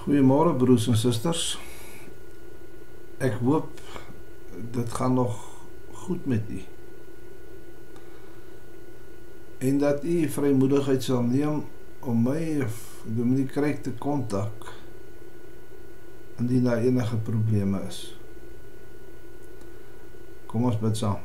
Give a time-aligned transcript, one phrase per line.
[0.00, 1.58] Goeiemôre broers en susters.
[3.20, 3.82] Ek hoop
[4.72, 5.34] dit gaan nog
[5.92, 6.60] goed met u.
[9.58, 11.66] En dat u vrymoedigheid sal neem
[12.00, 14.72] om my of Dominique Kreek te kontak
[16.40, 18.00] indien daar enige probleme is.
[20.48, 21.20] Kom ons bid saam.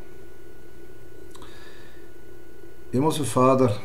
[2.92, 3.80] Hemelse Vader,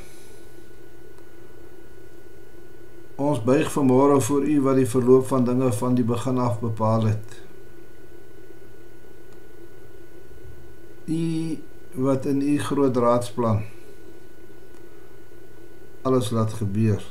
[3.20, 7.05] Ons buig vanmôre voor U wat die verloop van dinge van die begin af bepaal
[7.11, 7.37] het.
[11.05, 11.59] U
[12.01, 13.62] wat in U groot raadsplan
[16.02, 17.05] alles laat gebeur.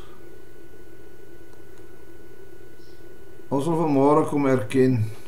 [3.53, 5.19] Ons wil vanmôre kom erken U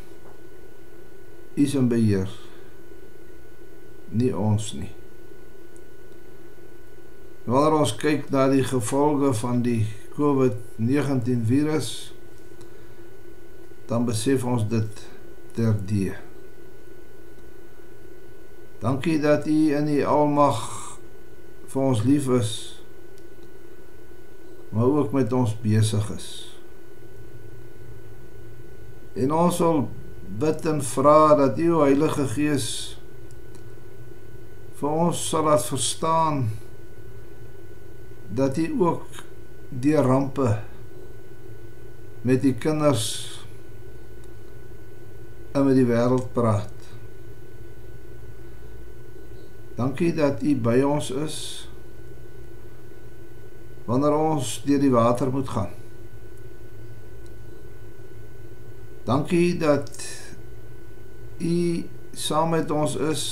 [1.53, 2.29] is in beheer.
[4.09, 4.91] Nie ons nie.
[7.43, 9.83] Wanneer ons kyk na die gevolge van die
[10.15, 11.91] COVID-19 virus
[13.91, 15.07] dan besef ons dit
[15.55, 16.13] terdee.
[18.81, 20.61] Dankie dat U in U almag
[21.71, 22.53] vir ons lief is.
[24.71, 26.29] Maar ook met ons besig is.
[29.13, 29.83] En ons wil
[30.39, 32.69] bid en vra dat U Heilige Gees
[34.79, 36.45] vir ons sal laat verstaan
[38.31, 39.21] dat U ook
[39.71, 40.59] deur rampe
[42.21, 43.05] met die kinders
[45.51, 46.75] en met die wêreld praat.
[49.79, 51.37] Dankie dat u by ons is
[53.87, 55.71] wanneer ons deur die water moet gaan.
[59.07, 59.89] Dankie dat
[61.39, 63.23] u saam met ons is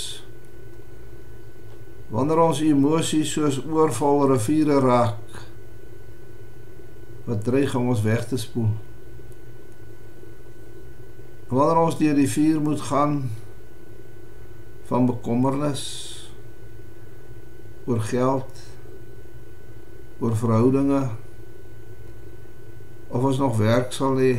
[2.09, 5.48] wanneer ons emosies soos oorval riviere raak
[7.29, 8.71] wat dreig om ons weg te spoel.
[11.49, 13.15] Wanneer ons deur die vuur moet gaan
[14.89, 15.85] van bekommernis
[17.85, 18.61] oor geld,
[20.19, 21.03] oor verhoudinge
[23.07, 24.33] of ons nog werk sal hê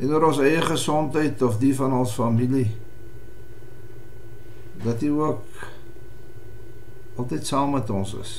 [0.00, 2.68] en oor ons eie gesondheid of die van ons familie
[4.82, 5.62] dat jy ook
[7.16, 8.34] altyd saam met ons is.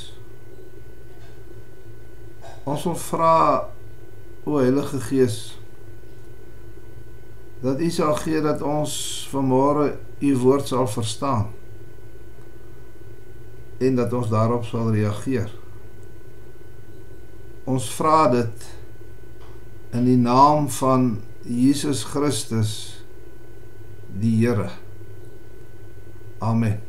[2.67, 3.35] Ons wil vra
[4.43, 5.37] o Heilige Gees
[7.63, 8.91] dat U sal gee dat ons
[9.31, 11.47] vanmôre U woord sal verstaan
[13.79, 15.49] en dat ons daarop sal reageer.
[17.69, 18.67] Ons vra dit
[19.95, 21.07] in die naam van
[21.45, 22.73] Jesus Christus
[24.17, 24.69] die Here.
[26.43, 26.81] Amen.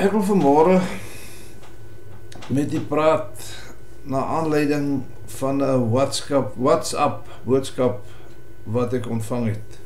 [0.00, 0.80] Ek wil vanmôre
[2.50, 3.42] met die praat
[4.02, 5.02] na aanleiding
[5.38, 8.02] van 'n WhatsApp WhatsApp boodskap
[8.64, 9.78] wat ek ontvang het.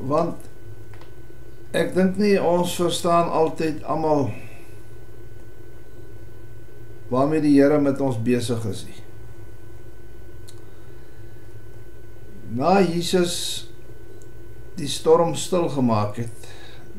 [0.00, 0.36] Want
[1.70, 4.30] ek dink nie ons verstaan altyd almal
[7.08, 9.02] waarmee die Here met ons besig is nie.
[12.54, 13.66] Na Jesus
[14.74, 16.48] die storm stil gemaak het,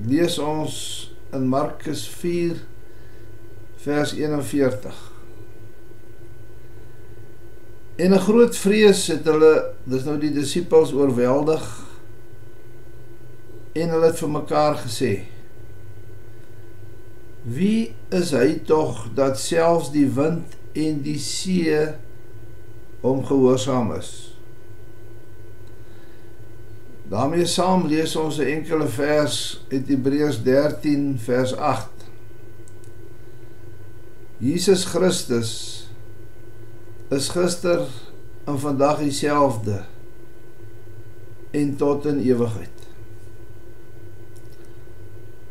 [0.05, 2.55] lees ons in Markus 4
[3.75, 5.11] vers 41.
[7.95, 11.85] En 'n groot vrees het hulle, dis nou die disippels oorweldig
[13.71, 15.23] en hulle het vir mekaar gesê:
[17.43, 21.87] Wie is hy tog dat selfs die wind en die see
[23.01, 24.30] hom gehoorsaam is?
[27.11, 31.89] Daarmee saam lees ons 'n enkele vers uit Hebreërs 13 vers 8.
[34.37, 35.51] Jesus Christus
[37.09, 37.87] is gister
[38.43, 39.83] en vandag dieselfde
[41.51, 42.79] en tot in ewigheid.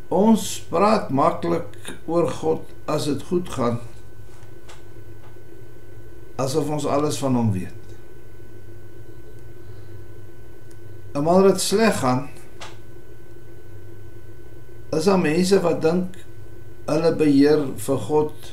[0.08, 3.78] Ons praat maklik oor God as dit goed gaan
[6.40, 7.79] asof ons alles van hom weet.
[11.12, 12.28] En wanneer dit sleg gaan,
[14.90, 16.16] is daar mense wat dink
[16.90, 18.48] hulle beheer vir God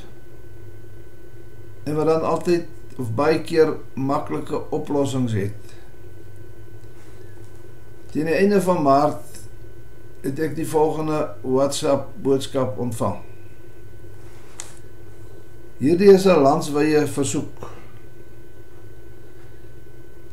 [1.88, 5.74] en wat dan altyd of baie keer maklike oplossings het.
[8.10, 9.40] Teen die einde van Maart
[10.22, 13.20] het ek die volgende WhatsApp boodskap ontvang.
[15.78, 17.77] Hierdie is 'n landswye versoek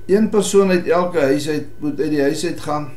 [0.06, 2.92] Een persoon uit elke huis uit moet uit die huis uit gaan.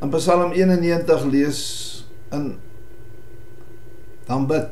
[0.00, 1.60] In Psalm 91 lees
[2.30, 2.54] in
[4.26, 4.70] dan bid.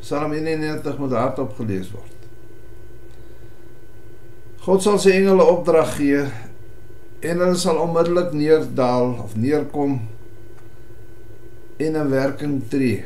[0.00, 2.10] Psalm 91 moet hardop gelees word.
[4.64, 6.26] God sal sy engele opdrag gee
[7.24, 9.98] en hulle sal onmiddellik neerdal of neerkom
[11.76, 13.04] en 'n werking tree.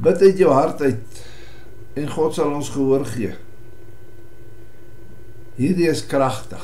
[0.00, 1.24] Bid uit jou hart uit
[1.98, 3.34] en God sal ons gehoor gee.
[5.58, 6.62] Hierdie is kragtig.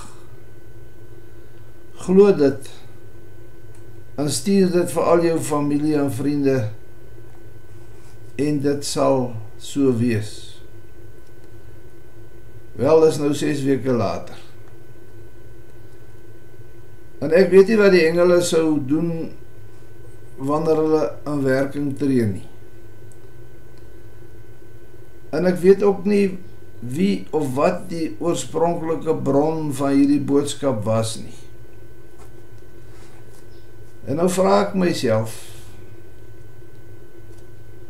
[2.07, 2.71] Glo dit.
[4.17, 6.57] En stuur dit vir al jou familie en vriende
[8.41, 9.31] en dit sal
[9.61, 10.33] so wees.
[12.77, 14.37] Wel is nou 6 weke later.
[17.25, 19.31] En ek weet nie wat die engele sou doen
[20.37, 22.45] wanneer hulle in werking tree nie.
[25.37, 26.39] En ek weet ook nie
[26.81, 31.37] wie of wat die oorspronklike bron van hierdie boodskap was nie.
[34.07, 35.43] En nou vra ek myself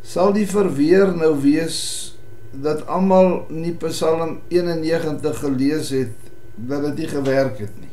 [0.07, 1.79] sal die verweer nou wees
[2.63, 7.93] dat almal nie Psalm 91 gelees het dat dit nie gewerk het nie.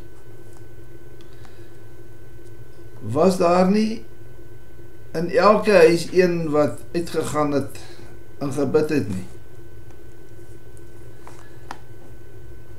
[3.18, 4.06] Was daar nie
[5.18, 7.82] in elke huis een wat uitgegaan het
[8.40, 9.33] en gebid het nie?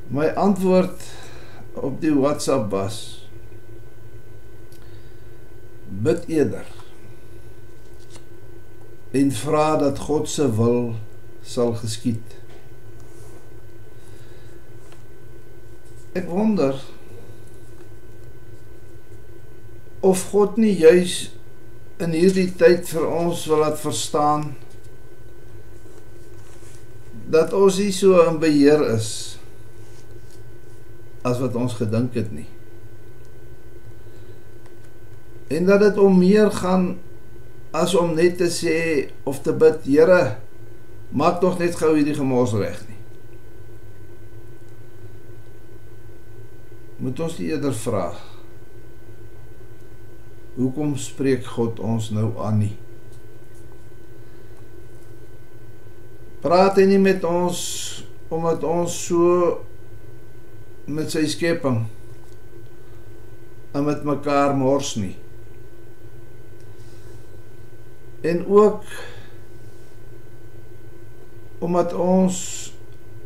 [0.09, 1.03] My antwoord
[1.73, 3.29] op die WhatsApp was
[5.89, 6.67] bid eerder
[9.11, 10.95] en vra dat God se wil
[11.43, 12.35] sal geskied.
[16.13, 16.81] Ek wonder
[20.05, 21.31] of God nie juis
[22.03, 24.51] in hierdie tyd vir ons wil laat verstaan
[27.31, 29.34] dat ons nie so in beheer is
[31.25, 32.47] as wat ons gedink het nie.
[35.55, 36.95] En dat dit om meer gaan
[37.75, 38.77] as om net te sê
[39.29, 40.37] of te bid, Here,
[41.11, 43.01] maak tog net gou hierdie gemors reg nie.
[47.05, 48.07] Moet ons nie eerder vra
[50.55, 52.75] Hoekom spreek God ons nou aan nie?
[56.45, 57.59] Praat hy nie met ons
[58.35, 59.65] omdat ons so
[60.85, 61.85] met sy skepping
[63.75, 65.17] en met mekaar mors nie?
[68.25, 68.85] En ook
[71.65, 72.39] omdat ons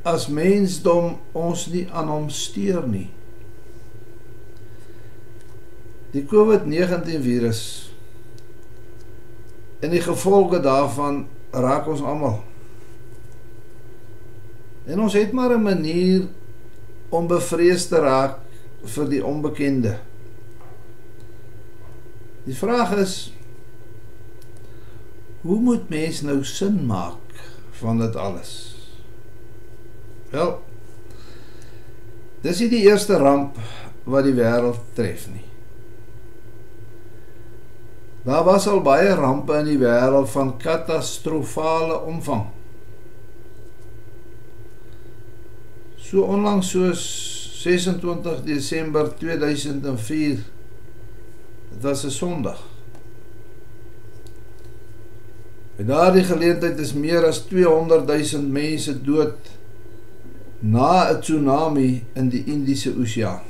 [0.06, 3.08] as mensdom ons nie aan hom steur nie.
[6.14, 7.62] Die COVID-19 virus
[9.84, 12.40] en die gevolge daarvan raak ons almal.
[14.88, 16.26] En ons het maar 'n manier
[17.08, 18.38] om bevrees te raak
[18.94, 19.96] vir die onbekende.
[22.46, 23.16] Die vraag is
[25.43, 27.43] hoe moet mens nou sin maak
[27.81, 28.52] van dit alles?
[30.32, 30.56] Wel,
[32.44, 33.56] dis nie die eerste ramp
[34.08, 35.44] wat die wêreld tref nie.
[38.28, 42.49] Daar was al baie rampe in die wêreld van katastrofale omvang.
[46.08, 47.02] So onlangs soos
[47.60, 50.38] 26 Desember 2004
[51.69, 52.60] dit was 'n Sondag.
[55.77, 59.36] By daardie geleentheid is meer as 200 000 mense dood
[60.58, 63.44] na 'n tsunami in die Indiese Oseaan.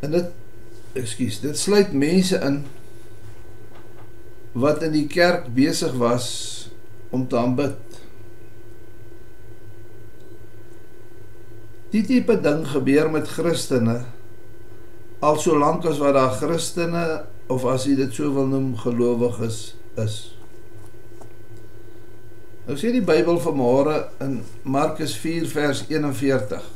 [0.00, 0.30] En dit
[0.92, 2.64] ekskuus, dit sluit mense in
[4.52, 6.26] wat in die kerk besig was
[7.10, 7.93] om te aanbid.
[11.94, 14.00] Die tipe ding gebeur met Christene
[15.24, 17.04] al so lank as wat daar Christene
[17.52, 19.60] of as jy dit so wil noem gelowiges
[20.00, 20.16] is.
[22.64, 26.66] Nou sê die Bybel vanmôre in Markus 4 vers 41.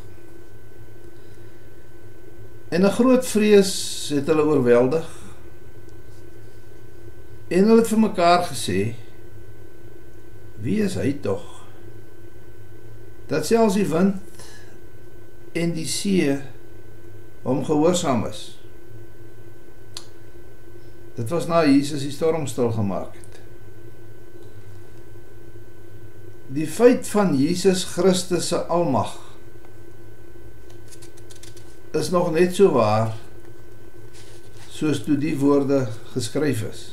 [2.68, 3.72] En 'n groot vrees
[4.12, 5.08] het hulle oorweldig.
[7.48, 8.94] En hulle het vir mekaar gesê:
[10.60, 11.64] Wie is hy tog?
[13.26, 14.27] Dat selfs die wind
[15.58, 16.36] en die see
[17.44, 18.42] hom gehoorsaam is.
[21.18, 23.40] Dit was na Jesus die storm stil gemaak het.
[26.54, 29.16] Die feit van Jesus Christus se almag
[31.98, 33.16] is nog net so waar
[34.70, 36.84] soos toe die woorde geskryf is.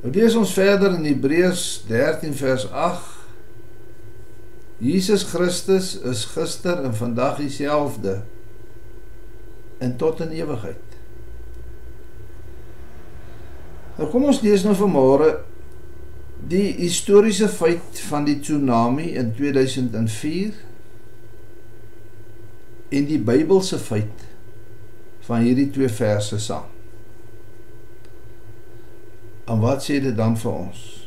[0.00, 3.19] Nou lees ons verder in Hebreërs 13 vers 8.
[4.80, 8.22] Jesus Christus is gister en vandag dieselfde
[9.78, 10.96] en tot in ewigheid.
[13.98, 15.34] Nou kom ons lees nou vanmôre
[16.48, 20.56] die historiese feit van die tsunami in 2004
[22.96, 24.24] en die Bybelse feit
[25.28, 26.72] van hierdie twee verse saam.
[29.44, 30.99] En wat sê dit dan vir ons?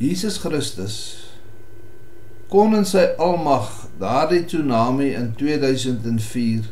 [0.00, 0.96] Jesus Christus
[2.48, 3.68] kon in sy almag
[4.00, 6.70] daardie tsunami in 2004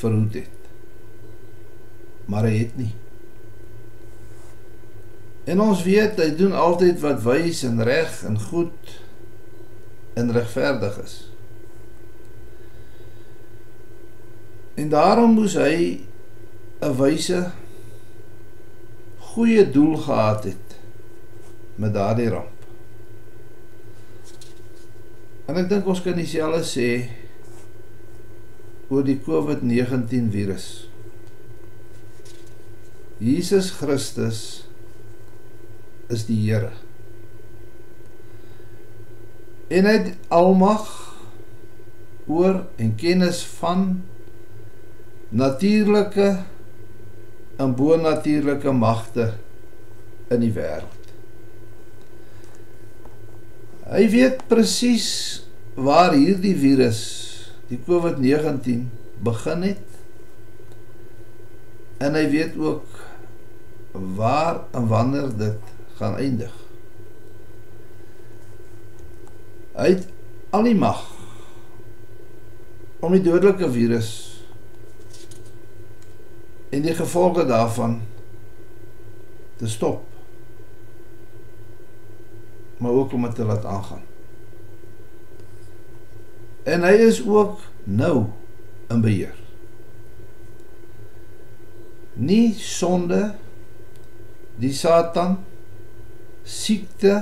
[0.00, 0.68] verhoed het.
[2.24, 2.94] Maar hy het nie.
[5.44, 8.94] En ons weet hy doen altyd wat wys en reg en goed
[10.16, 11.18] en regverdig is.
[14.80, 16.00] En daarom moes hy
[16.80, 17.44] 'n wyse
[19.34, 20.78] goeie doel gehad het
[21.76, 22.53] met daardie ramp.
[25.48, 26.88] En ek dink ons kan dieselfde sê
[28.88, 30.68] oor die COVID-19 virus.
[33.20, 34.40] Jesus Christus
[36.12, 36.72] is die Here.
[39.72, 40.88] En hy het almag
[42.30, 44.02] oor en kennis van
[45.34, 46.28] natuurlike
[47.60, 49.32] en bonatuurlike magte
[50.32, 50.93] in die wêreld.
[53.84, 55.08] Hy weet presies
[55.76, 57.00] waar hierdie virus,
[57.68, 58.86] die COVID-19
[59.24, 59.82] begin het.
[62.00, 63.02] En hy weet ook
[64.16, 66.54] waar en wanneer dit gaan eindig.
[69.74, 70.08] Hy het
[70.54, 71.02] al die mag
[73.04, 74.10] om die dodelike virus
[76.72, 77.98] en die gevolge daarvan
[79.60, 80.13] te stop
[82.84, 84.02] maar ook om dit te laat aangaan.
[86.62, 88.26] En hy is ook nou
[88.92, 89.34] in beheer.
[92.12, 93.34] Nie sonde
[94.60, 95.38] die Satan
[96.44, 97.14] siekte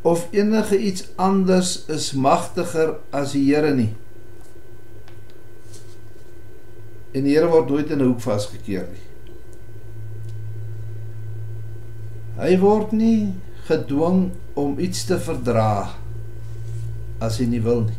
[0.00, 3.92] of enige iets anders is magtiger as die Here nie.
[7.12, 9.06] En die Here word nooit in 'n hoek vasgekeer nie.
[12.40, 13.34] Hy word nie
[13.70, 15.94] gedwing om iets te verdra
[17.22, 17.98] as hy nie wil nie.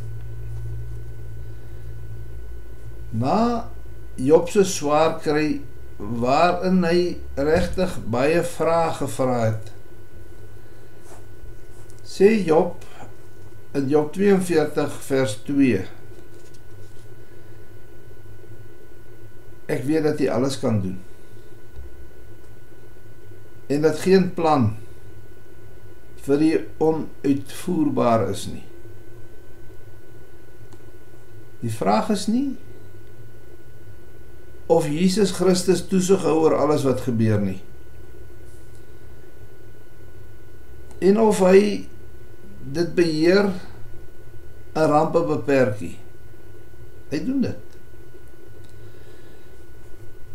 [3.12, 3.68] Na
[4.22, 5.62] Job se swaar kry
[5.98, 9.72] waarin hy regtig baie vrae gevra het.
[12.08, 12.84] Sê Job
[13.78, 15.84] in Job 42 vers 2
[19.72, 20.98] Ek weet dat hy alles kan doen.
[23.72, 24.74] En dat geen plan
[26.26, 28.66] vir die onuitvoerbaar is nie.
[31.62, 32.52] Die vraag is nie
[34.72, 37.60] of Jesus Christus toesig hou oor alles wat gebeur nie.
[41.02, 41.90] En of hy
[42.62, 43.50] dit beheer
[44.76, 45.98] 'n rampe beperkie.
[47.10, 47.72] Hy doen dit.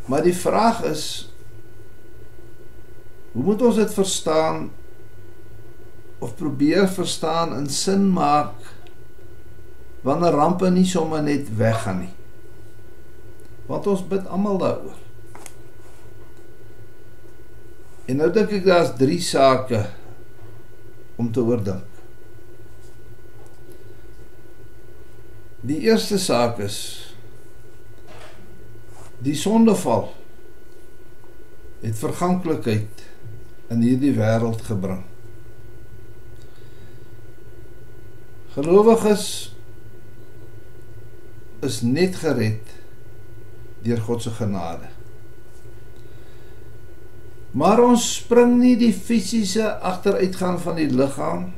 [0.06, 1.32] Maar die vraag is
[3.32, 4.70] hoe moet ons dit verstaan
[6.26, 8.66] of probeer verstaan en sin maak
[10.06, 12.14] wanneer rampe nie sommer net weggaan nie.
[13.66, 14.98] Want ons bid almal daaroor.
[18.06, 19.82] En nou dink ek daar's drie sake
[21.18, 21.86] om te oordink.
[25.66, 26.78] Die eerste saak is
[29.26, 30.12] die sondeval
[31.82, 33.06] het verganklikheid
[33.74, 35.02] in hierdie wêreld gebring.
[38.56, 39.52] Gelowiges
[41.60, 42.70] is net gered
[43.84, 44.88] deur God se genade.
[47.56, 51.50] Maar ons spring nie die fisiese agteruitgang van die liggaam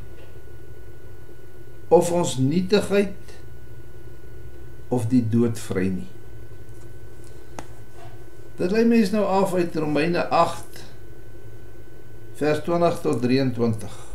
[1.95, 3.38] of ons nietigheid
[4.90, 6.11] of die dood vry nie.
[8.59, 10.83] Dit lê mens nou af uit Romeine 8
[12.43, 14.08] vers 20 tot 23.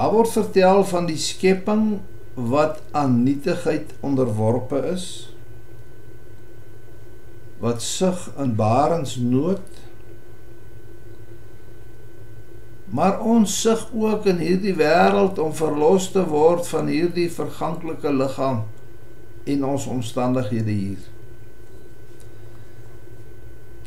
[0.00, 1.98] Daar word vertel van die skepping
[2.32, 5.04] wat aan nietigheid onderworpe is.
[7.60, 9.82] Wat sug in barensnood.
[12.96, 18.64] Maar ons sug ook in hierdie wêreld om verlos te word van hierdie verganklike liggaam
[19.44, 21.06] en ons omstandighede hier.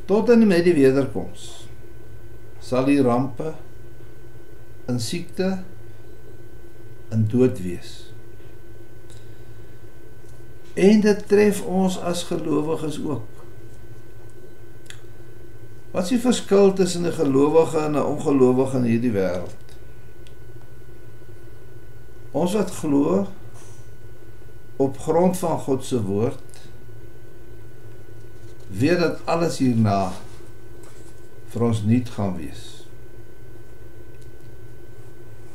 [0.05, 1.51] Tot en met die wederkoms
[2.61, 3.55] sal die rampe
[4.85, 5.55] in siekte
[7.13, 7.91] in dood wees.
[10.73, 13.29] En dit tref ons as gelowiges ook.
[15.93, 19.61] Wat is die verskil tussen 'n gelowige en 'n ongelowige in hierdie wêreld?
[22.31, 23.27] Ons wat glo
[24.75, 26.41] op grond van God se woord
[28.67, 30.11] weet dat alles hierna
[31.47, 32.72] vir ons nuut gaan wees.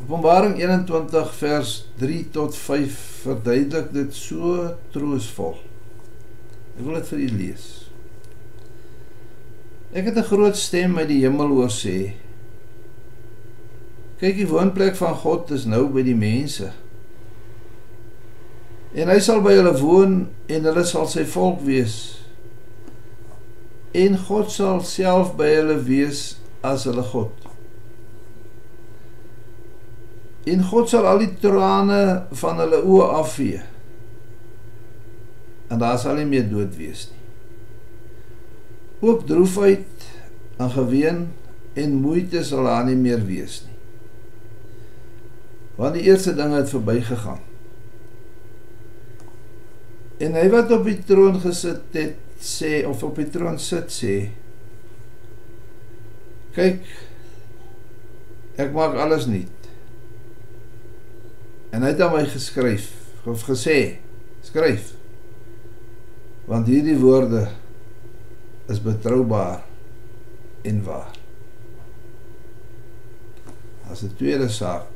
[0.08, 5.58] Openbaring 21 vers 3 tot 5 verduidelik dit so troosvol.
[6.78, 7.66] Ek wil dit vir u lees.
[9.92, 12.14] Ek het 'n groot stem uit die hemel hoor sê:
[14.18, 16.72] Kyk, die woonplek van God is nou by die mense.
[18.94, 22.18] En hy sal by hulle woon en hulle sal sy volk wees.
[23.92, 27.47] En God sal self by hulle wees as hulle God.
[30.48, 32.02] En God sal al die trane
[32.40, 33.62] van hulle oë afvee.
[35.68, 37.16] En daar sal nie meer dood wees nie.
[39.08, 40.06] Ook droefheid
[40.58, 41.26] en geween
[41.78, 43.76] en moeite sal daar nie meer wees nie.
[45.78, 47.44] Want die eerste dinge het verbygegaan.
[50.18, 54.14] En hy wat op die troon gesit het sê of op die troon sit sê
[56.54, 56.86] kyk
[58.58, 59.57] ek maak alles nuut
[61.70, 62.90] En hy het aan my geskryf
[63.28, 63.98] of gesê,
[64.40, 64.94] skryf.
[66.48, 67.48] Want hierdie woorde
[68.72, 69.64] is betroubaar
[70.64, 71.12] en waar.
[73.90, 74.88] As 'n tweede saak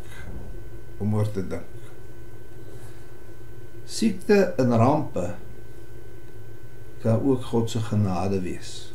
[0.98, 1.70] om oor te dink.
[3.84, 5.34] Siekte en rampe
[7.02, 8.92] kan ook God se genade wees.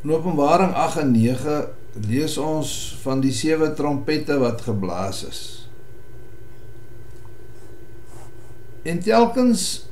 [0.00, 2.70] In Openbaring 8 en 9 lees ons
[3.02, 5.42] van die sewe trompette wat geblaas is.
[8.86, 9.86] En telkens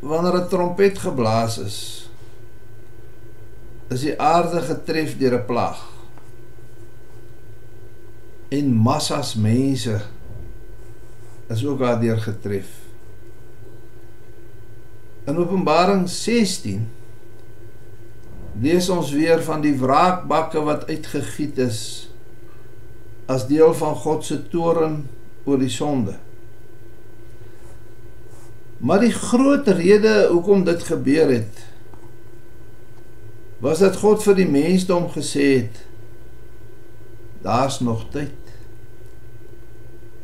[0.00, 1.78] wanneer 'n trompet geblaas is,
[3.88, 5.80] is die aarde getref deur 'n plaag.
[8.48, 10.00] En massas mense
[11.48, 12.68] is ook daardeur getref.
[15.24, 16.88] In Openbaring 16
[18.60, 21.80] lees ons weer van die wraakbakke wat uitgegiet is
[23.30, 25.04] as deel van God se toorn
[25.44, 26.16] oor die sonde.
[28.80, 31.66] Maar die groot rede hoekom dit gebeur het
[33.60, 35.82] was dat God vir die mensdom gesê het
[37.44, 38.36] daar's nog tyd.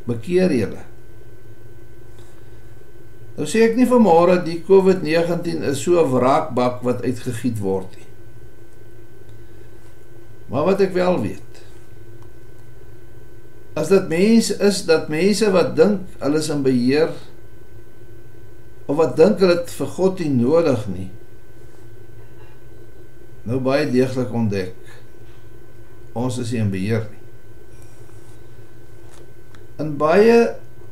[0.08, 0.84] Bekeer julle.
[3.36, 8.05] Nou sê ek nie vanmôre die COVID-19 is so 'n wraakbak wat uitgegiet word nie.
[10.50, 11.42] Maar wat ek wel weet
[13.76, 17.10] as dit mense is dat mense wat dink hulle is in beheer
[18.88, 21.10] of wat dink hulle het vir God nie nodig nie
[23.44, 24.86] nou baie deeglik ontdek
[26.16, 27.22] ons is nie in beheer nie.
[29.82, 30.36] En baie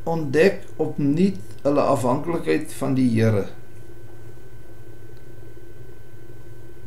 [0.04, 3.46] ontdek opnuut hulle afhanklikheid van die Here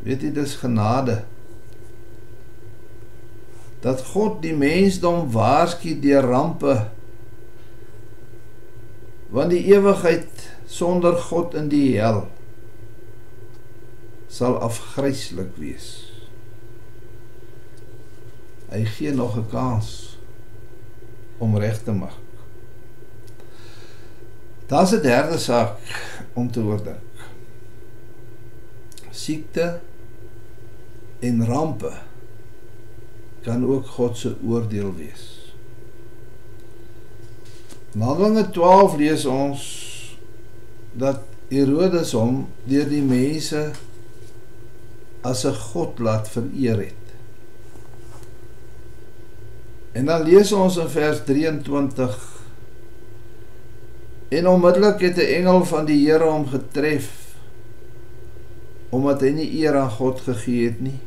[0.06, 1.24] weet jy dis genade
[3.82, 6.78] dat God die mensdom waarsku deur rampe
[9.30, 12.26] want die ewigheid sonder God in die hel
[14.28, 15.88] sal afgryslik wees.
[18.68, 20.18] Hy gee nog 'n kans
[21.38, 22.20] om reg te maak.
[24.68, 25.80] Daar's 'n derde saak
[26.34, 27.00] om te oordink.
[29.12, 29.80] Siekte
[31.20, 31.92] en rampe
[33.48, 35.26] kan ook God se oordeel wees.
[37.98, 39.62] Handelinge 12 lees ons
[40.94, 43.72] dat Herodes hom deur die mense
[45.24, 47.06] as 'n god laat vereer het.
[49.92, 52.38] En dan lees ons in vers 23
[54.28, 57.26] En onmiddellik het 'n engel van die Here hom getref
[58.90, 61.00] omdat hy nie eer aan God gegee het nie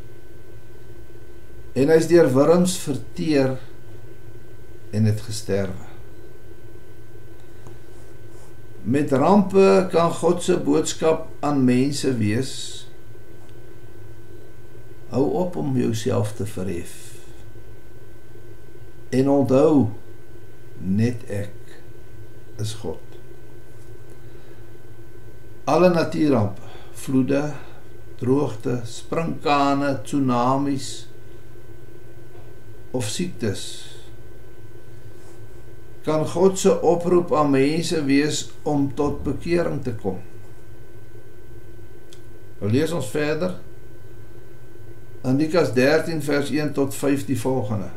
[1.73, 3.57] en hy's deur wurms verteer
[4.91, 5.87] en het gesterwe.
[8.83, 12.55] Met rampe kan God se boodskap aan mense wees.
[15.13, 16.97] Hou op om jouself te verhef.
[19.11, 19.91] En onthou
[20.79, 21.77] net ek
[22.63, 23.03] is God.
[25.71, 27.53] Alle natuurrampe, vloede,
[28.19, 31.10] droogte, sprinkane, tsunamies,
[32.91, 33.65] of siektes
[36.03, 40.17] kan God se oproep aan mense wees om tot bekering te kom.
[42.61, 43.59] Nou lees ons verder
[45.29, 47.91] in Lukas 13 vers 1 tot 5 die volgende.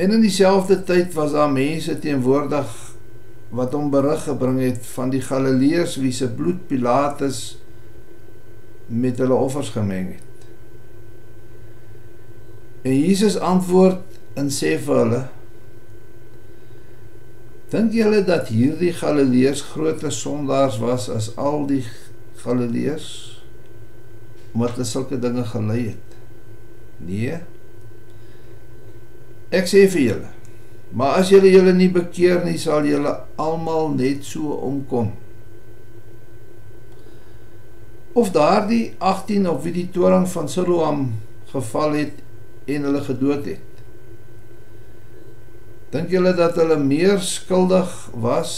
[0.00, 2.72] En in dieselfde tyd was daar mense teenwoordig
[3.50, 7.58] wat hom berig gebring het van die Galileërs wie se bloed Pilatus
[8.86, 10.29] met hulle offers gemeng het.
[12.82, 14.00] En Jesus antwoord
[14.40, 15.20] en sê vir hulle:
[17.70, 21.84] Dink julle dat hierdie Galileërs groter sondaars was as al die
[22.42, 23.10] Galileërs
[24.50, 26.14] omdat hulle sulke dinge gelei het?
[27.06, 27.36] Nee.
[29.54, 30.30] Ek sê vir julle,
[30.90, 35.12] maar as julle julle nie bekeer nie, sal julle almal net so omkom.
[38.18, 41.06] Of daardie 18 op wie die toring van Siloam
[41.52, 42.18] geval het
[42.66, 43.82] en hulle gedood het.
[45.90, 48.52] Dink julle dat hulle meer skuldig was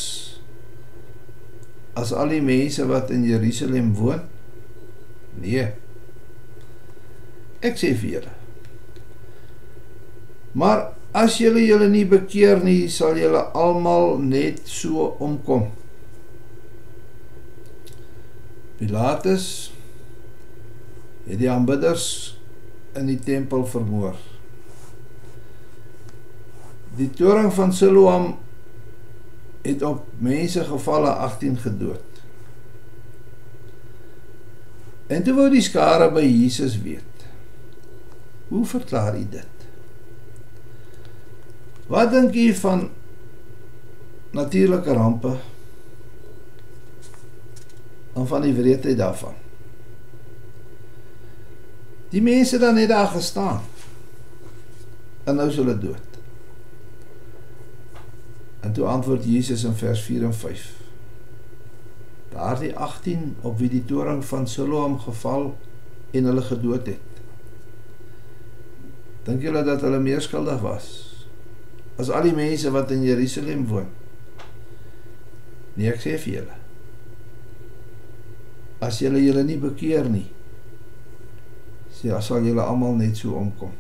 [1.96, 4.24] as al die mense wat in Jerusalem woon?
[5.40, 5.70] Nee.
[7.62, 8.32] Ek sê vir julle,
[10.52, 15.70] Maar as julle julle nie bekeer nie, sal julle almal net so omkom.
[18.76, 19.46] Pilatus
[21.24, 22.06] het die aanbidders
[22.98, 24.16] in die tempel vermoor.
[26.96, 28.34] Die toring van Siloam
[29.62, 32.20] het op mense gevalle 18 gedood.
[35.06, 37.26] En toe wou die skare by Jesus weet.
[38.52, 39.66] Hoe verklaar hy dit?
[41.92, 42.88] Wat dink u van
[44.32, 45.36] natuurlike rampe?
[48.12, 49.41] En van die wreedheid daarvan?
[52.12, 53.62] Die mense dan net daar gestaan.
[55.24, 56.18] En nou is hulle dood.
[58.62, 60.66] En toe antwoord Jesus in vers 4 en 5.
[62.32, 65.56] Daardie 18 op wie die toring van Siloam geval
[66.10, 67.08] en hulle gedood het.
[69.24, 70.90] Dink julle dat hulle meer skuldig was?
[72.00, 73.88] as al die mense wat in Jerusalem woon.
[75.76, 76.58] Nee, ek sê vir julle.
[78.82, 80.26] As julle julle nie bekeer nie,
[82.02, 83.70] sê as sal julle almal net so omkom.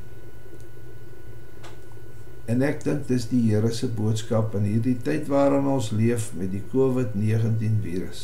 [2.46, 6.52] En ek dink dis die Here se boodskap in hierdie tyd waarin ons leef met
[6.54, 8.22] die COVID-19 virus.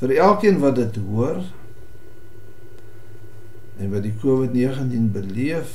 [0.00, 1.40] Vir elkeen wat dit hoor
[3.80, 5.72] en wat die COVID-19 beleef,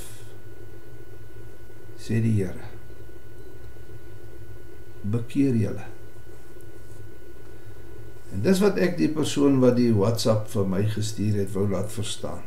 [1.98, 2.70] sê die Here.
[5.10, 5.95] Bekeer julle.
[8.36, 11.88] En dis wat ek die persoon wat die WhatsApp vir my gestuur het wou laat
[11.94, 12.44] verstaan.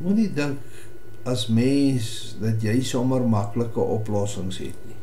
[0.00, 4.96] Moenie dink as mens dat jy sommer maklike oplossings het nie.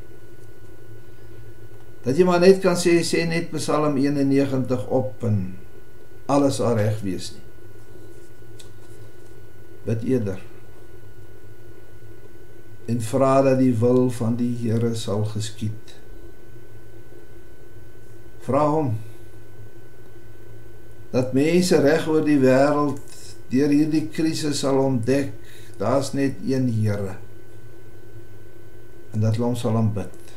[2.07, 5.41] Dat jy maar net kan sê sê net Psalm 91 op en
[6.25, 7.45] alles sal reg wees nie.
[9.85, 10.41] Bid eerder
[12.87, 15.97] en vra dat die wil van die Here sal geskied.
[18.47, 18.95] Vra hom
[21.11, 22.99] dat mense reg oor die wêreld
[23.51, 25.31] deur hierdie krisis sal ontdek
[25.79, 27.15] daar's net een Here
[29.17, 30.33] en dat hulle hom sal aanbid.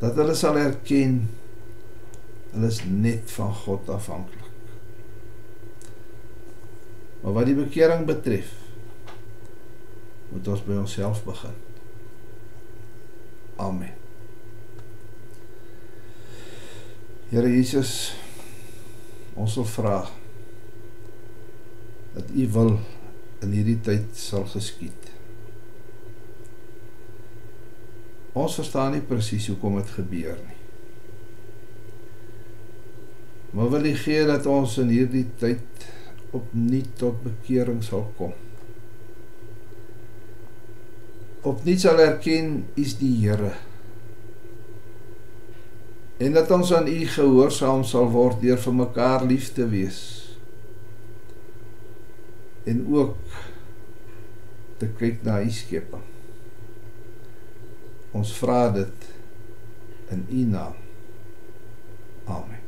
[0.00, 1.18] Dat hulle sal erken
[2.54, 4.48] hulle is net van God afhanklik.
[7.20, 8.52] Maar wat die bekering betref,
[10.30, 11.60] moet ons by onsself begin.
[13.60, 14.03] Amen.
[17.34, 18.14] Here Jesus,
[19.34, 19.96] ons wil vra
[22.14, 22.70] dat U wil
[23.42, 25.10] in hierdie tyd sal geskied.
[28.38, 30.60] Ons verstaan nie presies hoekom dit gebeur nie.
[33.54, 35.90] Maar wil U gee dat ons in hierdie tyd
[36.34, 38.34] opnuut tot bekering sal kom
[41.44, 43.52] opnuut sal erken is die Here.
[46.16, 50.00] En dat ons aan U gehoorsaam sal word deur vir mekaar lief te wees.
[52.64, 53.16] En ook
[54.78, 56.06] te kyk na U skepping.
[58.14, 59.08] Ons vra dit
[60.14, 60.78] in U naam.
[62.24, 62.63] Amen.